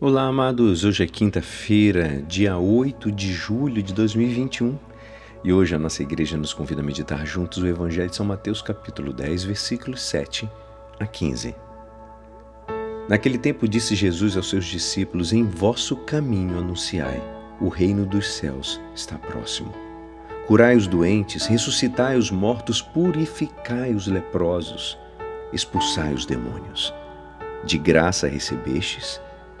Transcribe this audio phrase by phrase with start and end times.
[0.00, 0.84] Olá, amados.
[0.84, 4.78] Hoje é quinta-feira, dia 8 de julho de 2021.
[5.42, 8.62] E hoje a nossa igreja nos convida a meditar juntos o Evangelho de São Mateus,
[8.62, 10.48] capítulo 10, versículos 7
[11.00, 11.52] a 15.
[13.08, 17.20] Naquele tempo disse Jesus aos seus discípulos: Em vosso caminho anunciai,
[17.60, 19.74] o reino dos céus está próximo.
[20.46, 24.96] Curai os doentes, ressuscitai os mortos, purificai os leprosos,
[25.52, 26.94] expulsai os demônios.
[27.64, 29.20] De graça recebestes,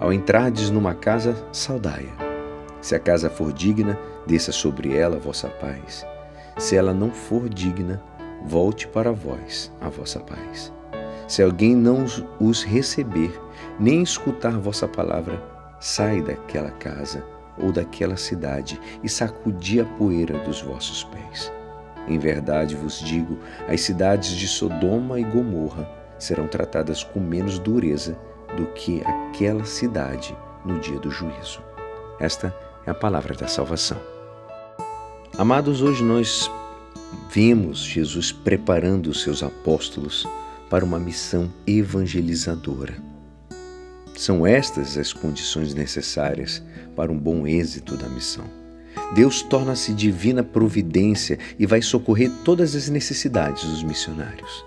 [0.00, 2.30] Ao entrardes numa casa, saudai-a.
[2.80, 6.06] Se a casa for digna, desça sobre ela a vossa paz.
[6.56, 8.02] Se ela não for digna,
[8.42, 10.72] volte para vós a vossa paz.
[11.28, 12.06] Se alguém não
[12.40, 13.38] os receber,
[13.78, 15.38] nem escutar vossa palavra,
[15.78, 17.22] sai daquela casa
[17.58, 21.52] ou daquela cidade e sacudi a poeira dos vossos pés.
[22.08, 23.36] Em verdade vos digo:
[23.68, 25.86] as cidades de Sodoma e Gomorra
[26.18, 28.16] serão tratadas com menos dureza
[28.56, 31.62] do que aquela cidade no dia do juízo.
[32.18, 32.54] Esta
[32.86, 33.98] é a palavra da salvação.
[35.38, 36.50] Amados, hoje nós
[37.32, 40.26] vemos Jesus preparando os seus apóstolos
[40.68, 42.94] para uma missão evangelizadora.
[44.16, 46.62] São estas as condições necessárias
[46.94, 48.44] para um bom êxito da missão.
[49.14, 54.64] Deus torna-se divina providência e vai socorrer todas as necessidades dos missionários.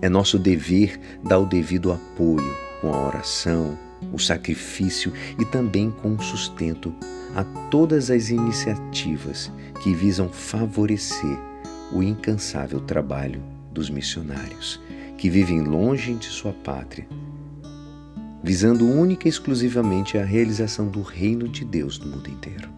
[0.00, 3.78] É nosso dever dar o devido apoio, com a oração,
[4.12, 6.94] o sacrifício e também com o sustento
[7.34, 11.38] a todas as iniciativas que visam favorecer
[11.92, 14.80] o incansável trabalho dos missionários,
[15.16, 17.06] que vivem longe de sua pátria,
[18.42, 22.68] visando única e exclusivamente a realização do reino de Deus no mundo inteiro.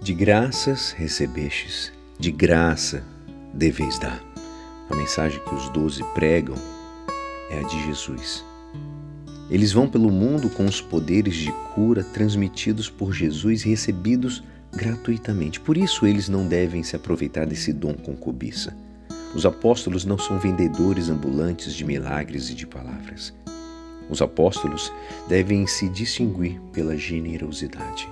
[0.00, 3.02] De graças recebestes, de graça
[3.52, 4.22] deveis dar.
[4.90, 6.56] A mensagem que os doze pregam
[7.50, 8.44] é a de Jesus
[9.50, 15.60] eles vão pelo mundo com os poderes de cura transmitidos por Jesus e recebidos gratuitamente.
[15.60, 18.76] Por isso, eles não devem se aproveitar desse dom com cobiça.
[19.34, 23.34] Os apóstolos não são vendedores ambulantes de milagres e de palavras.
[24.08, 24.92] Os apóstolos
[25.28, 28.08] devem se distinguir pela generosidade.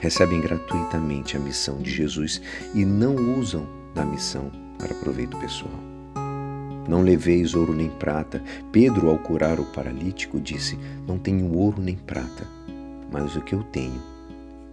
[0.00, 2.40] Recebem gratuitamente a missão de Jesus
[2.74, 5.97] e não usam da missão para proveito pessoal.
[6.88, 8.42] Não leveis ouro nem prata.
[8.72, 12.48] Pedro, ao curar o paralítico, disse: Não tenho ouro nem prata,
[13.12, 14.00] mas o que eu tenho,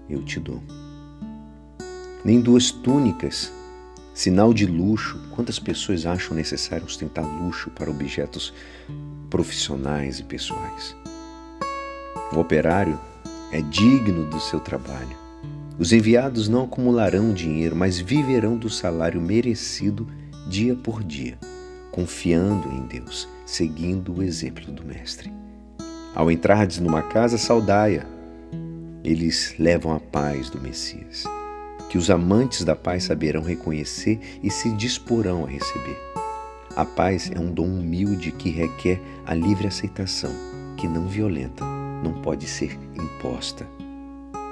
[0.10, 0.64] eu te dou.
[2.24, 3.52] Nem duas túnicas,
[4.14, 5.20] sinal de luxo.
[5.32, 8.54] Quantas pessoas acham necessário ostentar luxo para objetos
[9.30, 10.96] profissionais e pessoais?
[12.32, 12.98] O operário
[13.52, 15.26] é digno do seu trabalho.
[15.78, 20.08] Os enviados não acumularão dinheiro, mas viverão do salário merecido
[20.48, 21.38] dia por dia
[21.96, 25.32] confiando em Deus, seguindo o exemplo do Mestre.
[26.14, 28.06] Ao entrardes numa casa, saudai-a.
[29.02, 31.24] Eles levam a paz do Messias,
[31.90, 35.98] que os amantes da paz saberão reconhecer e se disporão a receber.
[36.76, 40.32] A paz é um dom humilde que requer a livre aceitação,
[40.76, 41.64] que não violenta,
[42.04, 43.66] não pode ser imposta.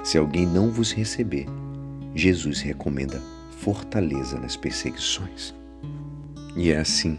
[0.02, 1.44] Se alguém não vos receber,
[2.14, 3.20] Jesus recomenda
[3.58, 5.54] fortaleza nas perseguições.
[6.56, 7.18] E é assim